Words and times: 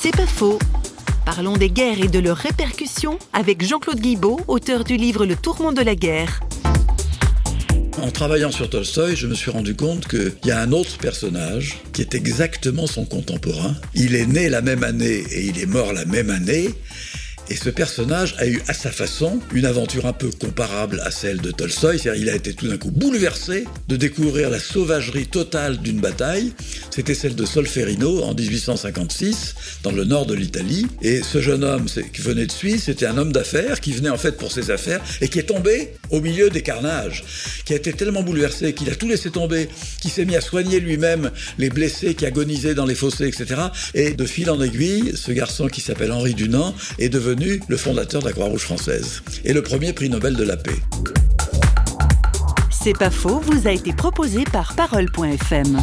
C'est 0.00 0.16
pas 0.16 0.26
faux. 0.26 0.60
Parlons 1.24 1.56
des 1.56 1.70
guerres 1.70 2.00
et 2.00 2.06
de 2.06 2.20
leurs 2.20 2.36
répercussions 2.36 3.18
avec 3.32 3.64
Jean-Claude 3.64 3.98
Guibaud, 3.98 4.38
auteur 4.46 4.84
du 4.84 4.96
livre 4.96 5.26
Le 5.26 5.34
tourment 5.34 5.72
de 5.72 5.82
la 5.82 5.96
guerre. 5.96 6.38
En 8.00 8.12
travaillant 8.12 8.52
sur 8.52 8.70
Tolstoï, 8.70 9.16
je 9.16 9.26
me 9.26 9.34
suis 9.34 9.50
rendu 9.50 9.74
compte 9.74 10.06
qu'il 10.06 10.36
y 10.44 10.52
a 10.52 10.60
un 10.60 10.70
autre 10.70 10.98
personnage 10.98 11.80
qui 11.92 12.02
est 12.02 12.14
exactement 12.14 12.86
son 12.86 13.04
contemporain. 13.04 13.74
Il 13.94 14.14
est 14.14 14.26
né 14.26 14.48
la 14.48 14.62
même 14.62 14.84
année 14.84 15.24
et 15.32 15.46
il 15.46 15.58
est 15.58 15.66
mort 15.66 15.92
la 15.92 16.04
même 16.04 16.30
année. 16.30 16.68
Et 17.50 17.56
ce 17.56 17.70
personnage 17.70 18.34
a 18.38 18.46
eu 18.46 18.60
à 18.68 18.74
sa 18.74 18.90
façon 18.90 19.40
une 19.54 19.64
aventure 19.64 20.04
un 20.04 20.12
peu 20.12 20.30
comparable 20.30 21.00
à 21.04 21.10
celle 21.10 21.40
de 21.40 21.50
Tolstoï, 21.50 21.98
c'est-à-dire 21.98 22.22
il 22.22 22.28
a 22.28 22.34
été 22.34 22.52
tout 22.52 22.68
d'un 22.68 22.76
coup 22.76 22.90
bouleversé 22.90 23.64
de 23.88 23.96
découvrir 23.96 24.50
la 24.50 24.58
sauvagerie 24.58 25.26
totale 25.26 25.78
d'une 25.78 25.98
bataille. 25.98 26.52
C'était 26.90 27.14
celle 27.14 27.34
de 27.34 27.46
Solferino 27.46 28.22
en 28.22 28.34
1856 28.34 29.54
dans 29.82 29.92
le 29.92 30.04
nord 30.04 30.26
de 30.26 30.34
l'Italie. 30.34 30.86
Et 31.00 31.22
ce 31.22 31.40
jeune 31.40 31.64
homme 31.64 31.86
qui 31.86 32.20
venait 32.20 32.44
de 32.44 32.52
Suisse, 32.52 32.84
c'était 32.84 33.06
un 33.06 33.16
homme 33.16 33.32
d'affaires 33.32 33.80
qui 33.80 33.92
venait 33.92 34.10
en 34.10 34.18
fait 34.18 34.36
pour 34.36 34.52
ses 34.52 34.70
affaires 34.70 35.00
et 35.22 35.28
qui 35.28 35.38
est 35.38 35.44
tombé 35.44 35.94
au 36.10 36.20
milieu 36.20 36.50
des 36.50 36.62
carnages, 36.62 37.24
qui 37.64 37.72
a 37.72 37.76
été 37.76 37.94
tellement 37.94 38.22
bouleversé 38.22 38.74
qu'il 38.74 38.90
a 38.90 38.94
tout 38.94 39.08
laissé 39.08 39.30
tomber, 39.30 39.68
qui 40.02 40.10
s'est 40.10 40.26
mis 40.26 40.36
à 40.36 40.42
soigner 40.42 40.80
lui-même 40.80 41.30
les 41.56 41.70
blessés 41.70 42.14
qui 42.14 42.26
agonisaient 42.26 42.74
dans 42.74 42.86
les 42.86 42.94
fossés, 42.94 43.26
etc. 43.26 43.62
Et 43.94 44.12
de 44.12 44.26
fil 44.26 44.50
en 44.50 44.60
aiguille, 44.60 45.12
ce 45.14 45.32
garçon 45.32 45.68
qui 45.68 45.80
s'appelle 45.80 46.12
Henri 46.12 46.34
Dunant 46.34 46.74
est 46.98 47.08
devenu 47.08 47.37
le 47.68 47.76
fondateur 47.76 48.20
de 48.20 48.26
la 48.26 48.32
Croix-Rouge 48.32 48.62
française 48.62 49.22
et 49.44 49.52
le 49.52 49.62
premier 49.62 49.92
prix 49.92 50.08
Nobel 50.08 50.34
de 50.34 50.44
la 50.44 50.56
paix. 50.56 50.76
C'est 52.70 52.96
pas 52.96 53.10
faux, 53.10 53.40
vous 53.40 53.68
a 53.68 53.70
été 53.70 53.92
proposé 53.92 54.44
par 54.44 54.74
Parole.fm. 54.74 55.78